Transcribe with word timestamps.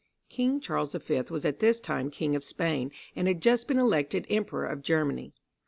(1) 0.31 0.35
King 0.35 0.59
Charles 0.59 0.93
the 0.93 0.99
Fifth 0.99 1.29
was 1.29 1.45
at 1.45 1.59
this 1.59 1.79
time 1.79 2.09
King 2.09 2.35
of 2.35 2.43
Spain, 2.43 2.91
and 3.15 3.27
had 3.27 3.39
just 3.39 3.67
been 3.67 3.77
elected 3.77 4.25
Emperor 4.31 4.65
of 4.65 4.81
Germany. 4.81 5.31